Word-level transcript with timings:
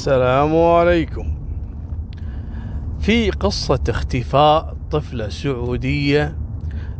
السلام 0.00 0.56
عليكم. 0.56 1.34
في 3.00 3.30
قصة 3.30 3.80
اختفاء 3.88 4.76
طفلة 4.90 5.28
سعودية 5.28 6.36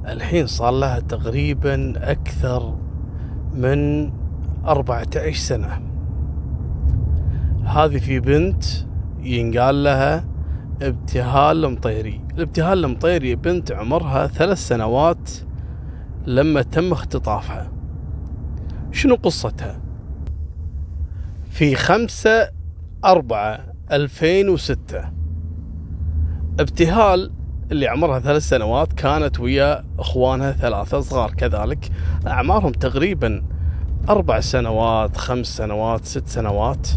الحين 0.08 0.46
صار 0.46 0.70
لها 0.70 1.00
تقريبا 1.00 1.92
أكثر 1.96 2.78
من 3.54 4.10
14 4.64 5.32
سنة. 5.32 5.82
هذه 7.64 7.98
في 7.98 8.20
بنت 8.20 8.64
ينقال 9.22 9.84
لها 9.84 10.24
ابتهال 10.82 11.64
المطيري. 11.64 12.20
الابتهال 12.34 12.84
المطيري 12.84 13.34
بنت 13.34 13.72
عمرها 13.72 14.26
ثلاث 14.26 14.58
سنوات 14.58 15.30
لما 16.26 16.62
تم 16.62 16.92
اختطافها. 16.92 17.70
شنو 18.92 19.14
قصتها؟ 19.14 19.80
في 21.50 21.74
خمسة 21.74 22.59
أربعة 23.04 23.60
ألفين 23.92 24.48
وستة. 24.48 25.04
ابتهال 26.60 27.32
اللي 27.72 27.88
عمرها 27.88 28.20
ثلاث 28.20 28.48
سنوات 28.48 28.92
كانت 28.92 29.40
ويا 29.40 29.84
أخوانها 29.98 30.52
ثلاثة 30.52 31.00
صغار 31.00 31.30
كذلك. 31.30 31.90
أعمارهم 32.26 32.72
تقريبا 32.72 33.42
أربع 34.08 34.40
سنوات 34.40 35.16
خمس 35.16 35.46
سنوات 35.46 36.04
ست 36.04 36.26
سنوات. 36.26 36.88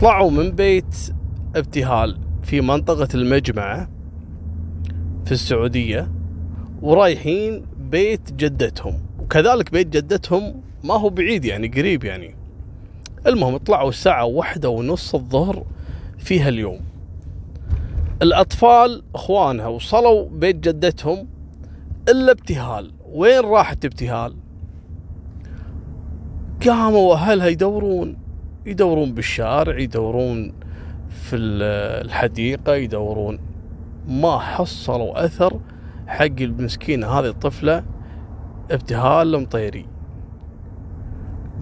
طلعوا 0.00 0.30
من 0.30 0.50
بيت 0.50 0.96
ابتهال 1.56 2.18
في 2.42 2.60
منطقة 2.60 3.08
المجمعة 3.14 3.88
في 5.24 5.32
السعودية 5.32 6.12
ورايحين 6.82 7.66
بيت 7.78 8.32
جدتهم. 8.32 9.00
وكذلك 9.18 9.72
بيت 9.72 9.88
جدتهم 9.88 10.62
ما 10.84 10.94
هو 10.94 11.10
بعيد 11.10 11.44
يعني 11.44 11.68
قريب 11.68 12.04
يعني. 12.04 12.41
المهم 13.26 13.56
طلعوا 13.56 13.88
الساعة 13.88 14.24
واحدة 14.24 14.68
ونص 14.68 15.14
الظهر 15.14 15.64
في 16.18 16.40
هاليوم. 16.40 16.80
الأطفال 18.22 19.02
أخوانها 19.14 19.66
وصلوا 19.66 20.28
بيت 20.28 20.56
جدتهم 20.56 21.28
إلا 22.08 22.32
ابتهال. 22.32 22.92
وين 23.12 23.40
راحت 23.40 23.84
ابتهال؟ 23.84 24.36
قاموا 26.66 27.14
أهلها 27.14 27.46
يدورون. 27.46 28.16
يدورون 28.66 29.14
بالشارع 29.14 29.78
يدورون 29.78 30.52
في 31.08 31.36
الحديقة 31.36 32.74
يدورون. 32.74 33.38
ما 34.08 34.38
حصلوا 34.38 35.24
أثر 35.24 35.60
حق 36.06 36.24
المسكينة 36.40 37.06
هذه 37.06 37.28
الطفلة. 37.28 37.84
ابتهال 38.70 39.34
المطيري. 39.34 39.86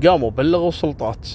قاموا 0.06 0.30
بلغوا 0.30 0.68
السلطات. 0.68 1.28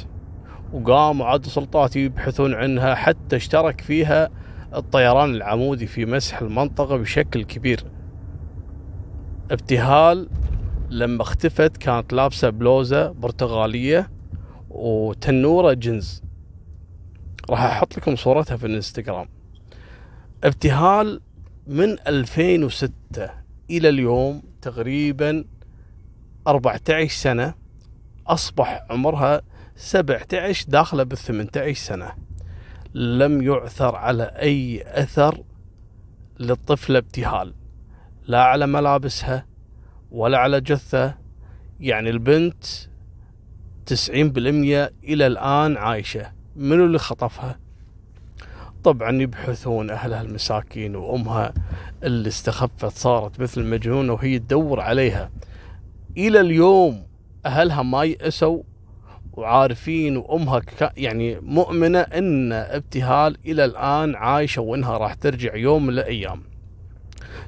وقاموا 0.73 1.25
عاد 1.25 1.45
السلطات 1.45 1.95
يبحثون 1.95 2.53
عنها 2.53 2.95
حتى 2.95 3.35
اشترك 3.35 3.81
فيها 3.81 4.29
الطيران 4.75 5.35
العمودي 5.35 5.87
في 5.87 6.05
مسح 6.05 6.41
المنطقة 6.41 6.97
بشكل 6.97 7.43
كبير. 7.43 7.83
ابتهال 9.51 10.29
لما 10.89 11.21
اختفت 11.21 11.77
كانت 11.77 12.13
لابسة 12.13 12.49
بلوزة 12.49 13.11
برتغالية 13.11 14.11
وتنورة 14.69 15.73
جنز 15.73 16.23
راح 17.49 17.63
أحط 17.63 17.97
لكم 17.97 18.15
صورتها 18.15 18.57
في 18.57 18.65
الانستغرام. 18.65 19.29
ابتهال 20.43 21.21
من 21.67 21.95
2006 22.07 22.91
إلى 23.69 23.89
اليوم 23.89 24.41
تقريبا 24.61 25.45
14 26.47 27.07
سنة 27.07 27.53
أصبح 28.27 28.85
عمرها 28.89 29.41
17 29.75 30.65
داخله 30.69 31.03
بال 31.03 31.17
18 31.17 31.73
سنه. 31.73 32.11
لم 32.93 33.41
يعثر 33.41 33.95
على 33.95 34.23
أي 34.23 34.83
أثر 34.85 35.43
للطفلة 36.39 36.97
ابتهال. 36.97 37.53
لا 38.27 38.43
على 38.43 38.67
ملابسها 38.67 39.45
ولا 40.11 40.37
على 40.37 40.61
جثة. 40.61 41.15
يعني 41.79 42.09
البنت 42.09 42.63
90% 43.85 44.91
إلى 45.03 45.27
الآن 45.27 45.77
عايشة. 45.77 46.31
منو 46.55 46.85
اللي 46.85 46.99
خطفها؟ 46.99 47.59
طبعا 48.83 49.21
يبحثون 49.21 49.89
أهلها 49.89 50.21
المساكين 50.21 50.95
وأمها 50.95 51.53
اللي 52.03 52.27
استخفت 52.27 52.97
صارت 52.97 53.39
مثل 53.39 53.61
المجنونه 53.61 54.13
وهي 54.13 54.39
تدور 54.39 54.79
عليها. 54.79 55.31
إلى 56.17 56.39
اليوم 56.39 57.03
أهلها 57.45 57.83
ما 57.83 58.03
يأسوا 58.03 58.63
وعارفين 59.37 60.17
وأمها 60.17 60.61
يعني 60.97 61.39
مؤمنة 61.39 61.99
إن 61.99 62.51
ابتهال 62.51 63.37
إلى 63.45 63.65
الآن 63.65 64.15
عايشة 64.15 64.61
وإنها 64.61 64.97
راح 64.97 65.13
ترجع 65.13 65.55
يوم 65.55 65.83
من 65.83 65.93
الأيام. 65.93 66.43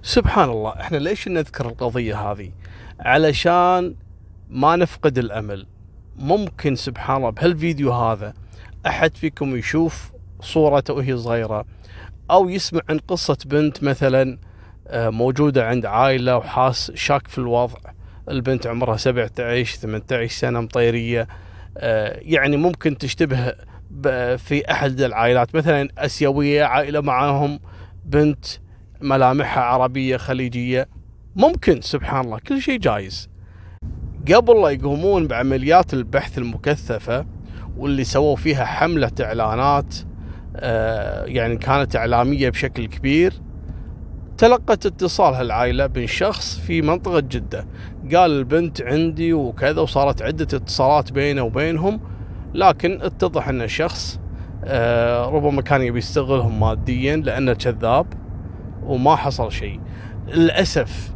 سبحان 0.02 0.50
الله 0.50 0.72
إحنا 0.72 0.98
ليش 0.98 1.28
نذكر 1.28 1.66
القضية 1.66 2.31
هذه؟ 2.31 2.52
علشان 3.00 3.96
ما 4.50 4.75
نفقد 4.75 5.18
الأمل. 5.18 5.68
ممكن 6.20 6.75
سبحان 6.75 7.18
الله 7.18 7.30
بهالفيديو 7.30 7.92
هذا 7.92 8.34
أحد 8.88 9.18
فيكم 9.18 9.56
يشوف 9.56 10.12
صورته 10.42 10.94
وهي 10.94 11.18
صغيرة 11.18 11.66
أو 12.31 12.50
يسمع 12.50 12.81
عن 12.90 13.00
قصة 13.00 13.38
بنت 13.46 13.84
مثلا 13.84 14.38
آه، 14.88 15.09
موجودة 15.09 15.68
عند 15.68 15.86
عائلة 15.86 16.38
وحاس 16.38 16.92
شاك 16.96 17.28
في 17.28 17.38
الوضع 17.38 17.78
البنت 18.30 18.68
عمرها 18.68 18.98
17 18.98 19.78
18 19.78 20.28
سنة 20.28 20.62
مطيرية 20.62 21.28
يعني 22.22 22.58
ممكن 22.58 22.98
تشتبه 22.98 23.54
في 24.38 24.72
أحد 24.72 25.02
العائلات. 25.02 25.56
مثلا 25.56 25.90
أسيوية 25.98 26.64
عائلة 26.64 27.02
معاهم 27.02 27.60
بنت 28.06 28.46
ملامحها 29.02 29.64
عربية 29.64 30.18
خليجية. 30.18 30.88
ممكن 31.36 31.82
سبحان 31.82 32.26
الله 32.26 32.40
كل 32.48 32.62
شيء 32.62 32.80
جايز. 32.80 33.30
قبل 34.34 34.62
لا 34.62 34.70
يقومون 34.70 35.28
بعمليات 35.28 35.94
البحث 35.94 36.38
المكثفة 36.38 37.26
واللي 37.78 38.04
سووا 38.04 38.36
فيها 38.36 38.66
حملة 38.66 39.12
إعلانات 39.22 39.96
آه، 40.56 41.26
يعني 41.26 41.58
كانت 41.58 41.96
إعلامية 41.96 42.50
بشكل 42.50 42.86
كبير 42.86 43.34
تلقت 44.38 44.86
اتصال 44.86 45.34
هالعائلة 45.34 45.90
من 45.96 46.08
شخص 46.08 46.60
في 46.60 46.82
منطقة 46.82 47.20
جدة. 47.20 47.68
قال 48.16 48.31
البنت 48.31 48.81
عندي 48.81 49.34
وكذا 49.34 49.81
وصارت 49.81 50.22
عدة 50.22 50.57
اتصالات 50.57 51.12
بينه 51.12 51.41
وبينهم 51.41 52.00
لكن 52.53 53.00
اتضح 53.01 53.50
إن 53.50 53.62
الشخص 53.62 54.19
آه، 54.66 55.29
ربما 55.29 55.62
كان 55.62 55.81
يبي 55.81 55.97
يستغلهم 55.97 56.59
ماديا 56.59 57.16
لأنه 57.16 57.53
كذاب 57.53 58.06
وما 58.84 59.16
حصل 59.16 59.51
شيء. 59.51 59.79
للأسف 60.28 61.13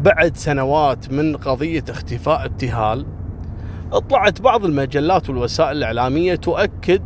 بعد 0.00 0.36
سنوات 0.36 1.12
من 1.12 1.36
قضية 1.36 1.84
اختفاء 1.88 2.44
ابتهال 2.44 3.06
طلعت 4.10 4.40
بعض 4.40 4.64
المجلات 4.64 5.28
والوسائل 5.28 5.76
الإعلامية 5.76 6.34
تؤكد 6.34 7.02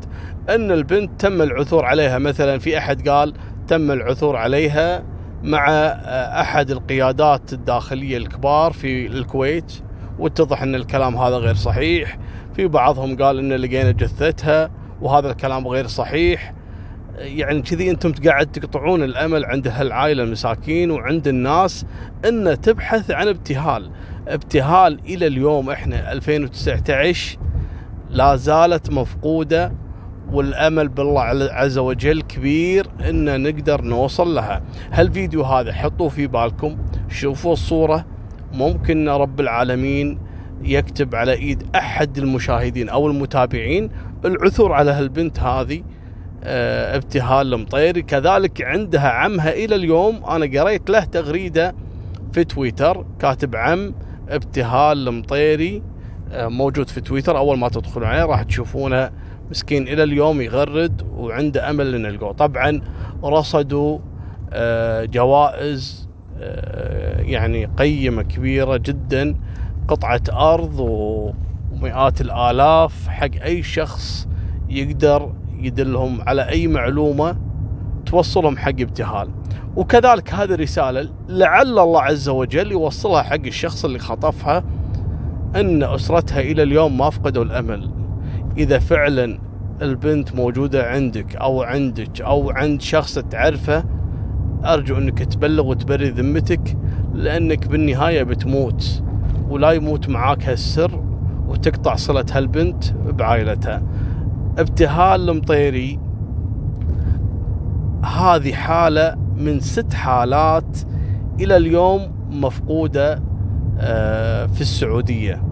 إن 0.49 0.71
البنت 0.71 1.21
تم 1.21 1.43
العثور 1.43 1.85
عليها. 1.85 2.19
مثلا 2.19 2.59
في 2.59 2.79
أحد 2.79 3.09
قال 3.09 3.35
تم 3.69 3.91
العثور 3.91 4.37
عليها 4.37 5.16
مع 5.43 5.69
آه، 5.71 6.41
أحد 6.41 6.71
القيادات 6.71 7.53
الداخلية 7.53 8.17
الكبار 8.17 8.73
في 8.73 9.07
الكويت 9.07 9.73
واتضح 10.19 10.63
إن 10.63 10.75
الكلام 10.75 11.17
هذا 11.17 11.37
غير 11.37 11.55
صحيح. 11.55 12.19
في 12.57 12.67
بعضهم 12.67 13.17
قال 13.17 13.39
إن 13.39 13.53
لقينا 13.53 13.91
جثتها 13.91 14.71
وهذا 15.01 15.31
الكلام 15.31 15.69
غير 15.69 15.87
صحيح. 15.87 16.55
يعني 17.19 17.63
كذي 17.63 17.91
أنتم 17.91 18.13
قاعد 18.13 18.47
تقطعون 18.47 19.03
الأمل 19.03 19.45
عند 19.45 19.69
هالعائلة 19.69 20.23
المساكين 20.23 20.91
وعند 20.91 21.29
الناس 21.29 21.87
إن 22.25 22.61
تبحث 22.61 23.11
عن 23.11 23.29
ابتهال. 23.29 23.91
ابتهال 24.29 25.01
إلى 25.05 25.27
اليوم 25.27 25.71
إحنا 25.71 26.13
2019 26.13 27.39
لا 28.11 28.37
زالت 28.37 28.91
مفقودة. 28.91 29.73
والأمل 30.33 30.89
بالله 30.89 31.21
عز 31.53 31.79
وجل 31.79 32.23
كبير 32.23 32.87
إن 33.09 33.43
نقدر 33.43 33.83
نوصل 33.83 34.35
لها. 34.35 34.63
هالفيديو 34.93 35.43
هذا 35.43 35.73
حطوه 35.73 36.09
في 36.09 36.27
بالكم 36.27 36.77
شوفوا 37.09 37.53
الصورة. 37.53 38.05
ممكن 38.53 39.09
رب 39.09 39.41
العالمين 39.41 40.19
يكتب 40.63 41.15
على 41.15 41.33
إيد 41.33 41.63
أحد 41.77 42.19
المشاهدين 42.19 42.89
أو 42.89 43.07
المتابعين 43.07 43.91
العثور 44.25 44.73
على 44.73 44.91
هالبنت 44.91 45.41
هذه 45.41 45.83
آه 46.45 46.97
ابتهال 46.97 47.55
المطيري 47.55 48.03
كذلك 48.03 48.63
عندها 48.63 49.09
عمها 49.09 49.53
إلى 49.53 49.75
اليوم. 49.75 50.25
أنا 50.25 50.61
قريت 50.61 50.91
له 50.91 51.05
تغريدة 51.05 51.75
في 52.33 52.45
تويتر. 52.45 53.07
كاتب 53.19 53.57
عم 53.57 53.95
ابتهال 54.29 55.09
المطيري 55.09 55.83
آه 56.33 56.49
موجود 56.49 56.89
في 56.89 57.01
تويتر. 57.01 57.39
أول 57.39 57.59
ما 57.59 57.69
تدخلون 57.69 58.07
عليه 58.07 58.25
راح 58.25 58.43
تشوفونه. 58.43 59.11
مسكين 59.51 59.89
إلى 59.89 60.03
اليوم 60.03 60.41
يغرد 60.41 61.03
وعنده 61.17 61.71
أمل 61.71 61.95
ان 61.95 62.03
نلقوه 62.03 62.33
طبعا 62.33 62.81
رصدوا 63.25 63.99
آه، 64.53 65.05
جوائز 65.05 66.09
آه، 66.41 67.21
يعني 67.21 67.65
قيمة 67.65 68.23
كبيرة 68.23 68.77
جدا 68.77 69.37
قطعة 69.89 70.23
أرض 70.33 70.81
ومئات 70.81 72.21
الآلاف 72.21 73.09
حق 73.09 73.43
أي 73.45 73.63
شخص 73.63 74.29
يقدر 74.69 75.33
يدلهم 75.59 76.21
على 76.21 76.49
أي 76.49 76.67
معلومة 76.67 77.37
توصلهم 78.07 78.57
حق 78.57 78.69
ابتهال. 78.69 79.31
وكذلك 79.77 80.35
هذه 80.35 80.55
الرسالة 80.55 81.09
لعل 81.29 81.79
الله 81.79 82.03
عز 82.03 82.29
وجل 82.29 82.73
يوصلها 82.73 83.23
حق 83.23 83.47
الشخص 83.47 83.85
اللي 83.85 83.99
خطفها 83.99 84.65
إن 85.57 85.83
أسرتها 85.83 86.41
إلى 86.41 86.63
اليوم 86.63 86.99
ما 86.99 87.11
فقدوا 87.11 87.45
الأمل. 87.45 87.96
إذا 88.59 88.79
فعلا 88.79 89.39
البنت 89.83 90.35
موجودة 90.35 90.91
عندك 90.91 91.37
أو 91.37 91.63
عندك 91.63 92.21
أو 92.21 92.51
عند 92.51 92.81
شخص 92.81 93.19
تعرفه 93.19 93.85
أرجو 94.65 94.99
أنك 94.99 95.19
تبلغ 95.19 95.67
وتبري 95.67 96.11
ذمتك 96.11 96.77
لأنك 97.15 97.69
بالنهاية 97.69 98.23
بتموت 98.23 99.03
ولا 99.49 99.71
يموت 99.71 100.09
معاك 100.09 100.49
هالسر 100.49 101.03
وتقطع 101.49 101.95
صلة 101.95 102.25
هالبنت 102.33 102.85
بعائلتها. 102.93 103.83
ابتهال 104.59 105.31
المطيري 105.31 105.99
هذه 108.05 108.53
حالة 108.53 109.17
من 109.37 109.61
ست 109.61 109.95
حالات 109.95 110.79
إلى 111.41 111.57
اليوم 111.57 112.01
مفقودة 112.31 113.23
آه، 113.79 114.47
في 114.47 114.61
السعودية. 114.61 115.43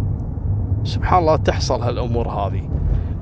سبحان 0.84 1.18
الله 1.18 1.36
تحصل 1.36 1.82
هالأمور 1.82 2.28
هذه. 2.28 2.68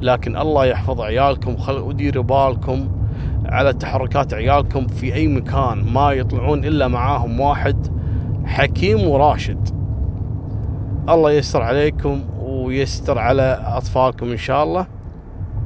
لكن 0.02 0.36
الله 0.36 0.64
يحفظ 0.64 1.00
عيالكم 1.00 1.56
وديروا 1.68 2.24
بالكم 2.24 2.88
على 3.46 3.72
تحركات 3.72 4.34
عيالكم 4.34 4.86
في 4.86 5.14
أي 5.14 5.28
مكان 5.28 5.92
ما 5.92 6.12
يطلعون 6.12 6.64
إلا 6.64 6.88
معاهم 6.88 7.40
واحد 7.40 7.86
حكيم 8.44 9.08
وراشد. 9.08 9.68
الله 11.08 11.30
يستر 11.30 11.62
عليكم 11.62 12.22
ويستر 12.40 13.18
على 13.18 13.62
أطفالكم 13.64 14.30
إن 14.30 14.36
شاء 14.36 14.64
الله. 14.64 14.86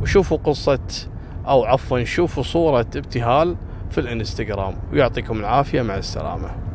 وشوفوا 0.03 0.39
قصة 0.45 1.09
أو 1.49 1.65
عفوا 1.65 2.05
شوفوا 2.05 2.43
صورة 2.43 2.87
ابتهال 2.97 3.57
في 3.91 4.01
الإنستغرام. 4.01 4.75
ويعطيكم 4.93 5.41
العافية 5.41 5.83
مع 5.83 5.97
السلامة. 5.97 6.66